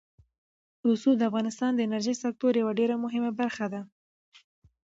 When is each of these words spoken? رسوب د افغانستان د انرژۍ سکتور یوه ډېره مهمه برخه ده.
رسوب 0.89 1.15
د 1.17 1.21
افغانستان 1.29 1.71
د 1.73 1.79
انرژۍ 1.87 2.15
سکتور 2.23 2.53
یوه 2.61 2.73
ډېره 2.79 2.95
مهمه 3.03 3.31
برخه 3.39 3.65
ده. 3.73 3.81